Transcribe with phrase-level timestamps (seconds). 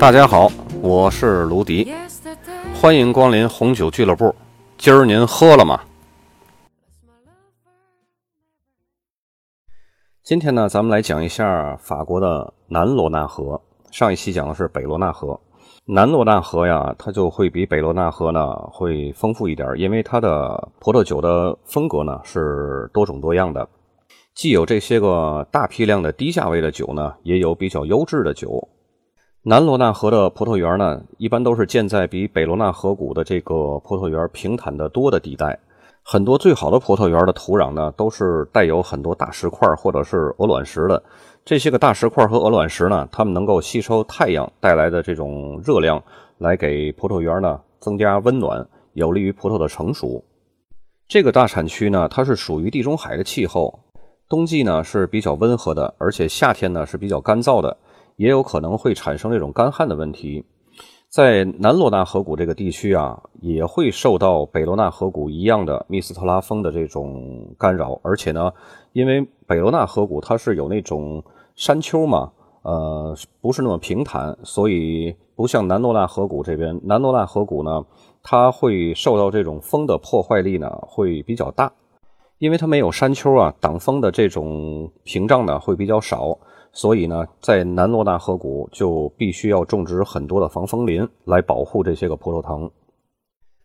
[0.00, 0.50] 大家好，
[0.80, 1.92] 我是卢迪，
[2.74, 4.34] 欢迎光临红酒俱乐部。
[4.78, 5.78] 今儿您喝了吗？
[10.22, 13.60] 今天呢，咱们来讲一下法国的南罗纳河。
[13.90, 15.38] 上一期讲的是北罗纳河，
[15.84, 23.68] 南罗纳河呀，它就会比北罗纳河呢会丰富一点，因为它的葡萄酒的风格呢是多种多样的，
[24.34, 28.66] 既有这些个大批量的低价位的酒呢，也有比较优质的酒。
[29.42, 35.58] 南罗纳河的葡萄园呢，一般都是建在比北罗纳河谷的这个葡萄园平坦的多的地带。
[36.02, 41.02] 很多最好的葡萄园的土壤呢，都是带有很多大石块或者是鹅卵石的。
[41.42, 46.02] 这些个大石块和鹅卵石呢，它们能够吸收太阳带来的这种热量，
[46.36, 50.22] 来给葡萄园呢增加温暖，有利于葡萄的成熟。
[51.08, 53.80] 这个大产区呢，它是属于地中海的气候，
[54.28, 57.74] 冬季呢是比较温和的，而且夏天呢是比较干燥的，
[58.20, 60.44] 也有可能会产生这种干旱的问题。
[61.08, 68.52] 在南罗纳河谷这个地区啊，也会受到北罗纳河谷一样的密斯特拉风的这种干扰，而且呢，
[68.92, 71.24] 因为北罗纳河谷它是有那种
[71.56, 77.82] 山丘嘛，呃，不是那么平坦，所以不像南罗纳河谷这边，南罗纳河谷呢，
[78.22, 81.72] 它会受到这种风的破坏力呢会比较大，
[82.36, 86.36] 因为它没有山丘啊，挡风的这种屏障呢会比较少。
[86.72, 92.70] 所以呢，在南罗纳河谷就必须要种植很多的防风林来保护这些个葡萄藤。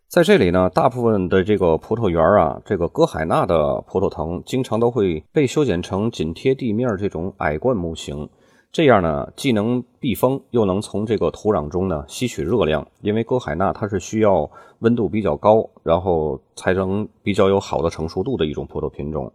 [0.08, 8.30] 在这里呢，大部分的这个葡萄园啊，这个歌海纳的葡萄藤经常都会被修剪成紧贴地面这种矮灌木型，
[8.72, 12.88] 这样呢，既能避风，又能从这个土壤中呢吸取热量。
[13.02, 19.32] 因为歌海纳它是需要温度比较高，然后才能比较有好的成熟度的一种葡萄品种。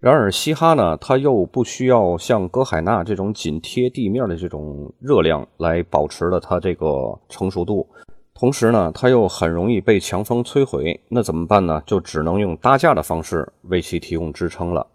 [0.00, 7.86] 然而，嘻哈呢，它又不需要像歌海纳这种紧贴地面的这种热量来保持了它这个成熟度，
[8.32, 10.98] 同时呢，它又很容易被强风摧毁。
[11.10, 11.82] 那怎么办呢？
[11.84, 14.86] 就只能用搭架的方式为其提供支撑了。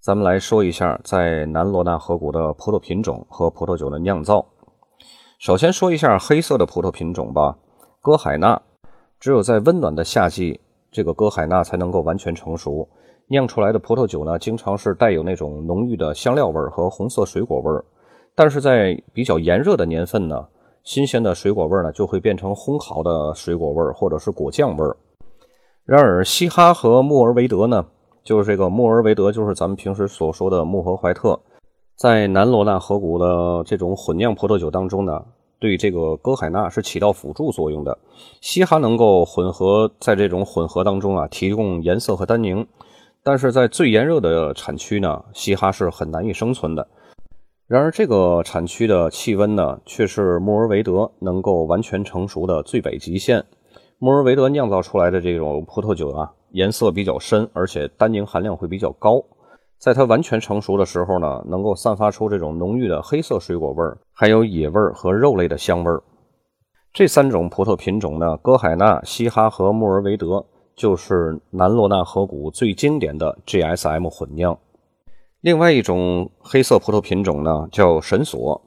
[0.00, 4.46] 咱们来说一下在南罗纳河谷的葡萄品种和葡萄酒的酿造。
[5.40, 7.58] 首先说一下黑色的葡萄品种吧，
[8.00, 8.62] 歌海纳。
[9.18, 10.60] 只有在温暖的夏季，
[10.92, 12.88] 这个歌海纳才能够完全成熟。
[13.32, 17.82] 酿出来的葡萄酒呢，经常是带有那种浓郁的香料味和红色水果味儿，
[18.34, 20.46] 但是在比较炎热的年份呢，
[20.84, 24.94] 新鲜的水果味呢就会变成烘烤的水果味儿或者是果酱味儿。
[25.86, 27.86] 然而，西哈和穆尔维德呢，
[28.22, 31.40] 就是这个穆尔维德，就是咱们平时所说的穆和怀特，
[31.96, 35.24] 在南罗纳河谷的这种混酿葡萄酒当中呢，
[35.58, 37.96] 对这个歌海纳是起到辅助作用的。
[38.42, 42.66] 西哈能够混合在这种混合当中啊，提供颜色和单宁。
[43.24, 46.88] 但是在最炎热的产区呢，西哈是很难以生存的。
[47.68, 53.44] 然而，这个产区的气温呢，却是穆尔维德能够完全成熟的最北极限。
[53.98, 59.22] 穆尔维德酿造出来的这种葡萄酒啊，颜色比较深，而且单宁含量会比较高。
[59.78, 66.02] 在它完全成熟的时候呢，能够散发出这种浓郁的黑色水果味儿，还有野味儿和肉类的香味儿。
[66.92, 70.44] 这三种葡萄品种呢，歌海纳、西哈和穆尔维德。
[70.82, 74.58] 就是南罗纳河谷最经典的 GSM 混酿。
[75.40, 78.60] 另外一种黑色葡萄品种呢，叫神索。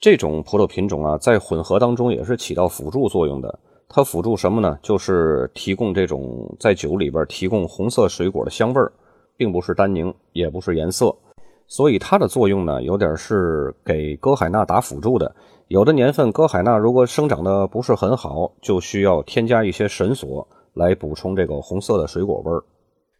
[0.00, 3.56] 这种葡萄品种啊，在混合当中也是起到辅助作用的。
[3.88, 4.76] 它辅助什么呢？
[4.82, 8.90] 就是提供这种在酒里边提供红色水果的香味儿，
[9.36, 11.14] 并不是单宁，也不是颜色。
[11.68, 15.32] 所以它的作用呢，有点是给歌海纳打辅助的。
[15.68, 20.48] 有的年份歌海纳如果生长的不是很好，就需要添加一些神索。
[20.74, 22.62] 来补充这个红色的水果味儿，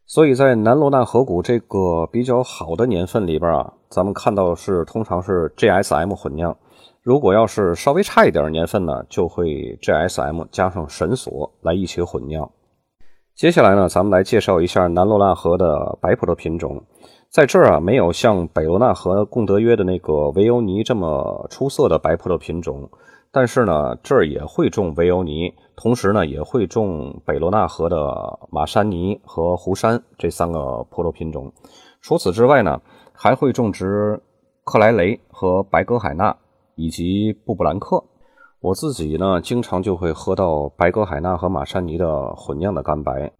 [0.06, 6.56] 所以在南罗纳河谷这个比较好的年份里边啊，咱们看到是通常是 GSM 混酿。
[7.02, 12.50] 如果要是稍微差一点年份呢，就会 GSM 加上神索来一起混酿。
[13.34, 16.82] 接下来呢，咱们来介绍一下南罗纳河的白葡萄品种。
[17.30, 22.90] 在这儿啊，没有像北罗纳河贡德约的那个维欧尼这么出色的白葡萄品种。
[23.32, 27.96] 但是呢，这儿也会种维欧尼，同时呢，也会种北罗纳河的
[28.50, 31.52] 马山尼和湖山这三个葡萄品种。
[32.02, 32.80] 除此之外呢，
[33.12, 34.20] 还会种植
[34.64, 36.36] 克莱雷和白格海纳
[36.74, 38.02] 以及布布兰克。
[38.58, 43.32] 我自己呢，经常就会喝到白格海纳和马山尼的混酿的干白。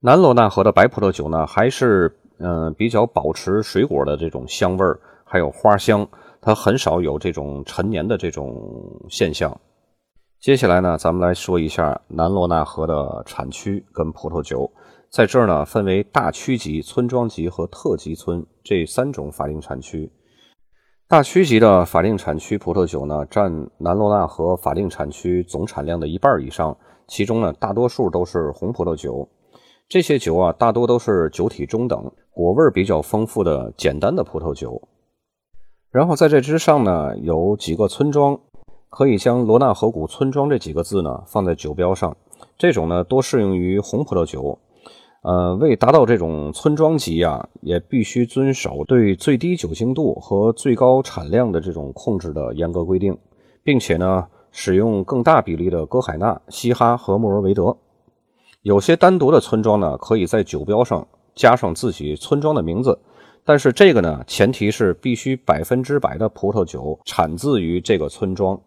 [0.00, 6.06] 南罗纳河的白葡萄酒呢，还是嗯比较保持水果的这种香味儿，还有花香。
[6.44, 8.54] 它很少有这种陈年的这种
[9.08, 9.58] 现象。
[10.38, 14.70] 接下来呢，咱们来说一下南罗纳河的产区跟葡萄酒。
[15.08, 20.12] 在这儿呢，分为大区级、村庄级和特级村这三种法定产区。
[21.08, 26.76] 大区级的法定产区葡萄酒呢，占南罗纳河法定产区总产量的一半以上，
[27.08, 29.26] 其中呢，大多数都是红葡萄酒。
[29.88, 34.78] 这些酒啊，大多都是酒体中等、果味比较丰富的简单的葡萄酒。
[35.94, 38.40] 然后在这之上呢，有几个村庄，
[38.90, 42.16] 可以将罗纳河谷村庄这几个字呢放在酒标上。
[42.58, 44.58] 这种呢，多适用于红葡萄酒。
[45.22, 53.16] 呃，为达到这种村庄级啊，也必须遵守对最低酒精度和最高产量的这种控制的严格规定，
[53.62, 57.76] 并且呢，使用更大比例的歌海纳、西哈和莫尔维德。
[58.62, 61.06] 有些单独的村庄呢，可以在酒标上
[61.36, 62.98] 加上自己村庄的名字，
[63.44, 68.58] 但是这个呢，前提是必须百分之百的葡萄酒产自于这个村庄。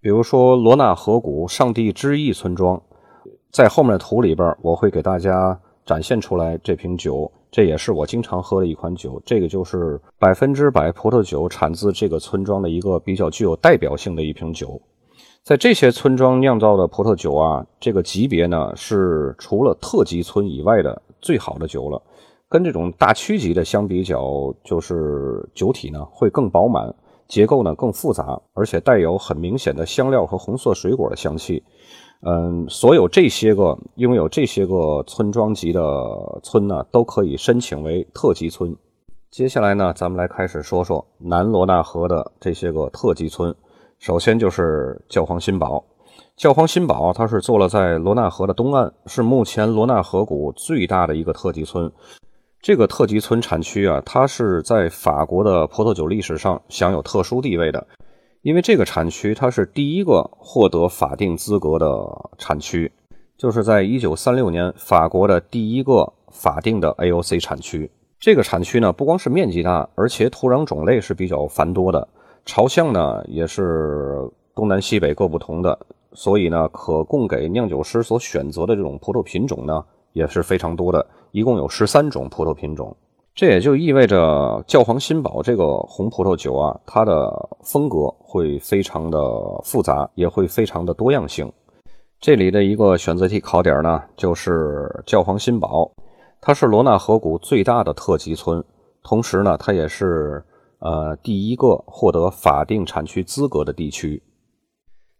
[0.00, 2.82] 比如说罗纳河谷上帝之翼村庄，
[3.50, 5.58] 在后面的图里边，我会给大家。
[5.86, 9.22] 展现出来这瓶酒，这也是我经常喝的一款酒。
[9.24, 14.82] 这个就是百分之百葡萄酒产自这个村庄的一个比较具有代表性的一瓶酒。
[15.44, 22.02] 在这些村庄酿造的葡萄酒啊，这个级别呢是除了特级村以外的最好的酒了。
[22.56, 26.94] 跟这种大区级的相比较，就是酒体呢会更饱满，
[27.28, 31.62] 结构呢更复杂，而且带有很明显的香料和红色水果的香气。
[32.22, 35.82] 嗯，所有这些个拥有这些个村庄级的
[36.42, 38.74] 村呢，都可以申请为特级村。
[39.30, 43.54] 接下来呢，咱们来开始说说南罗纳河的这些个特级村。
[43.98, 45.84] 首先就是教皇新堡，
[46.38, 51.92] 教皇新堡它是坐落在罗纳河的东岸，是目前罗纳河谷最大的一个特级村。
[52.66, 57.86] 这个特级村产区啊，它是在法国的葡萄酒历史上享有特殊地位的。
[58.42, 61.86] 因为这个产区它是第一个获得法定资格的
[62.38, 62.90] 产区，
[63.38, 67.88] 就是在一九三六年，法国的第一个法定的 AOC 产区。
[68.18, 72.08] 这个产区呢，不光是面积大，而且土壤种类是比较繁多的，
[72.44, 75.78] 朝向呢也是东南西北各不同的，
[76.14, 79.84] 所以呢，可供给酿酒师所选择的这种葡萄品种呢
[80.16, 82.96] 也是非常多的，一共有十三种葡萄品种。
[83.34, 87.30] 这也就意味着教皇新堡这个红葡萄酒啊，它的
[87.62, 89.18] 风格会非常的
[89.62, 91.52] 复杂，也会非常的多样性。
[92.18, 95.92] 这里的一个选择题考点呢，就是教皇新堡，
[96.40, 98.64] 它是罗纳河谷最大的特级村，
[99.02, 100.42] 同时呢，它也是
[100.78, 104.22] 呃第一个获得法定产区资格的地区。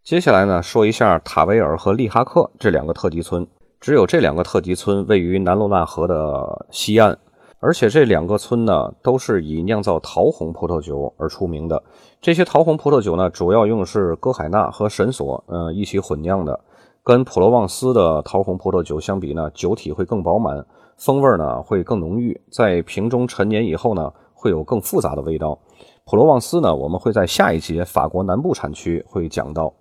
[0.03, 3.47] 接下来呢，说一下塔维尔和利哈克这两个特级村，
[3.81, 7.19] 只有这两个特级村位于南罗纳河的西岸。
[7.59, 11.83] 而且这两个村呢，都是以酿造桃红葡萄酒而出名的。
[12.21, 16.61] 这些桃红葡萄酒呢，主要用是歌海纳和神索，嗯，一起混酿的。
[17.03, 20.65] 跟普罗旺斯的桃红葡萄酒相比呢，酒体会更饱满，
[20.99, 25.59] 风味呢会更浓郁，在瓶中陈年以后呢，会有更复杂的味道。
[26.05, 29.73] 普罗旺斯呢，我们会在下一节法国南部产区会讲到，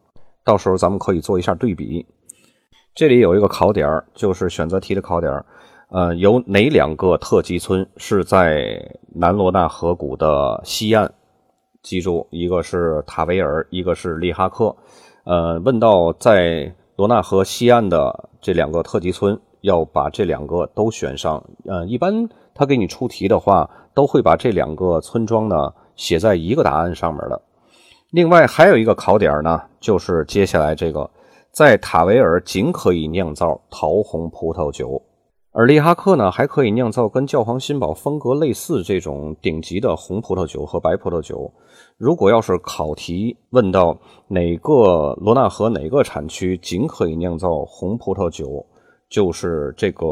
[0.45, 2.05] 到时候咱们可以做一下对比。
[2.95, 5.45] 这里有一个考点儿就是选择题的考点儿
[5.89, 8.81] 呃，有哪两个特级村是在
[9.13, 11.11] 南罗纳河谷的西岸？
[11.83, 14.73] 记住，一个是塔维尔，一个是利哈克。
[15.25, 21.43] 呃，问到在罗纳河西岸的这两个特级村，要把这两个都选上。
[21.65, 27.41] 呃，一般他给你出题的话，都会把这两个村庄呢写在一个答案上面的。
[28.09, 31.09] 另外还有一个考点呢，就是接下来这个，
[31.55, 35.01] 在塔维尔仅可以酿造桃红葡萄酒。
[35.53, 41.49] 而利哈克呢，还可以酿造跟教皇新堡风格类似这种顶级的红葡萄酒和白葡萄酒。
[41.97, 43.97] 如果要是考题问到
[44.27, 48.65] 哪个罗纳河哪个产区仅可以酿造红葡萄酒，
[49.09, 50.05] 就是这个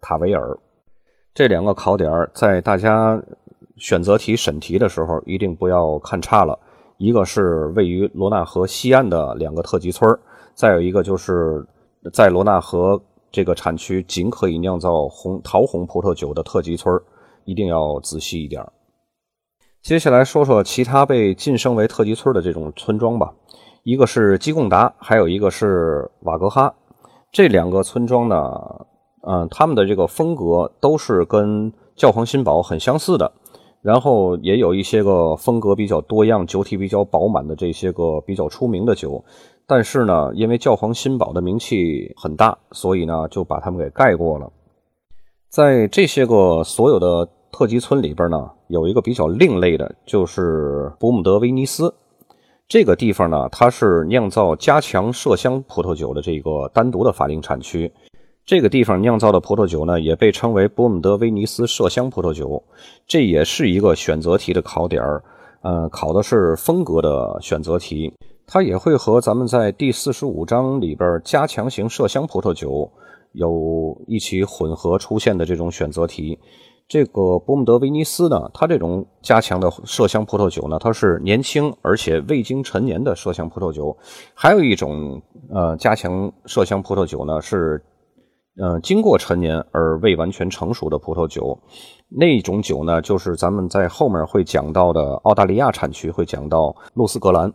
[0.00, 0.56] 塔维尔。
[1.34, 3.20] 这两个考点在大家
[3.76, 6.56] 选择题审题的时候一定不要看差了。
[6.96, 10.20] 一个是位于罗纳河西岸的两个特级村儿
[10.60, 11.66] 再有一个就是
[12.12, 13.00] 在罗纳河。
[13.32, 16.92] 这个产区仅可以酿造红桃红葡萄酒的特级村
[17.44, 18.60] 一定要仔细一点。
[19.82, 23.32] 接下来说说其他被晋升为特级村的这种村庄吧。
[23.84, 26.74] 一个是基贡达，还有一个是瓦格哈。
[27.32, 28.36] 这两个村庄呢，
[29.26, 33.32] 嗯，他们的这个风格都是跟教皇新堡很相似的，
[33.80, 39.24] 然后也有一些个风格比较多样、酒体比较饱满的这些个比较出名的酒。
[39.70, 44.50] 但是呢，因为教皇新堡的名气很大，所以呢就把他们给盖过了。
[45.48, 51.94] 在这些个所有的特级村里边呢，有一个比较另类的，就是博姆德威尼斯
[52.66, 57.92] 这个地方呢，它是酿造加强麝香葡萄酒的这个单独的法定产区。
[58.44, 62.60] 这个地方酿造的葡萄酒呢，也被称为博姆德威尼斯麝香葡萄酒。
[63.06, 65.22] 这也是一个选择题的考点儿。
[65.62, 68.12] 呃，考的是风格的选择题，
[68.52, 72.90] 它也会和咱们在第四十五章里边加强型麝香葡萄酒
[73.30, 76.36] 有一起混合出现的这种选择题。
[76.88, 83.96] 这个伯姆德威尼斯呢，它这种加强的麝香葡萄酒呢，它是年轻而且未经陈年的麝香葡萄酒。
[84.34, 85.22] 还有一种
[85.54, 87.80] 呃加强麝香葡萄酒呢，是
[88.60, 91.56] 呃经过陈年而未完全成熟的葡萄酒。
[92.08, 97.52] 那种酒呢，就是咱们在后面会讲到的澳大利亚产区会讲到露斯格兰。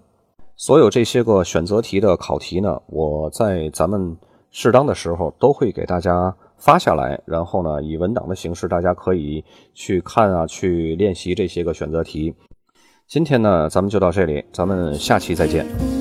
[0.58, 4.18] 所有这些个选择题的考题呢，我在咱们
[4.52, 6.36] 适当的时候都会给大家。
[6.58, 9.44] 发下来，然后呢，以文档的形式，大家可以
[9.74, 12.34] 去看啊，去练习这些个选择题。
[13.08, 15.95] 今天呢，咱们就到这里，咱们下期再见。